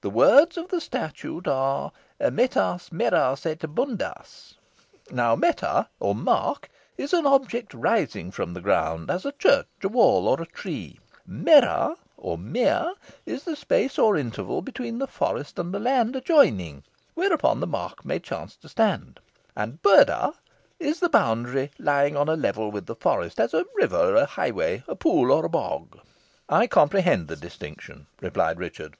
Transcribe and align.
The 0.00 0.10
words 0.10 0.56
of 0.56 0.68
the 0.68 0.80
statute 0.80 1.48
are 1.48 1.90
'metas, 2.20 2.90
meras, 2.92 3.44
et 3.44 3.58
bundas,' 3.74 4.54
now 5.10 5.34
meta, 5.34 5.88
or 5.98 6.14
mark, 6.14 6.68
is 6.96 7.12
an 7.12 7.26
object 7.26 7.74
rising 7.74 8.30
from 8.30 8.54
the 8.54 8.60
ground, 8.60 9.10
as 9.10 9.26
a 9.26 9.32
church, 9.32 9.66
a 9.82 9.88
wall, 9.88 10.28
or 10.28 10.40
a 10.40 10.46
tree; 10.46 11.00
mera, 11.26 11.96
or 12.16 12.38
mere, 12.38 12.92
is 13.26 13.42
the 13.42 13.56
space 13.56 13.98
or 13.98 14.16
interval 14.16 14.62
between 14.62 15.00
the 15.00 15.08
forest 15.08 15.58
and 15.58 15.74
the 15.74 15.80
land 15.80 16.14
adjoining, 16.14 16.84
whereupon 17.14 17.58
the 17.58 17.66
mark 17.66 18.04
may 18.04 18.20
chance 18.20 18.54
to 18.58 18.68
stand; 18.68 19.18
and 19.56 19.82
bunda 19.82 20.32
is 20.78 21.00
the 21.00 21.08
boundary, 21.08 21.72
lying 21.80 22.16
on 22.16 22.28
a 22.28 22.36
level 22.36 22.70
with 22.70 22.86
the 22.86 22.94
forest, 22.94 23.40
as 23.40 23.52
a 23.52 23.66
river, 23.74 24.14
a 24.14 24.26
highway, 24.26 24.84
a 24.86 24.94
pool, 24.94 25.32
or 25.32 25.44
a 25.44 25.50
bog." 25.50 25.98
"I 26.48 26.68
comprehend 26.68 27.26
the 27.26 27.34
distinction," 27.34 28.06
replied 28.20 28.60
Richard. 28.60 28.94